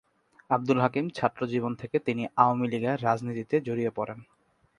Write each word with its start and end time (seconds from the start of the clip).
আব্দুল 0.49 0.79
হাকিম 0.81 1.05
ছাত্রজীবন 1.09 1.73
থেকে 1.75 1.97
তিনি 1.99 2.23
আওয়ামীলীগের 2.35 3.01
রাজনীতিতে 3.03 3.55
জড়িয়ে 3.61 3.91
পড়েন। 3.95 4.19